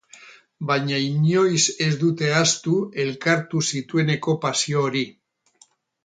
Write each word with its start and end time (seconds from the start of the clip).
Baina 0.69 0.99
inoiz 1.07 1.59
ez 1.87 1.91
dute 2.03 2.31
ahaztu 2.31 2.73
elkartu 3.05 3.61
zitueneko 3.75 4.35
pasio 4.47 4.87
hori. 4.89 5.05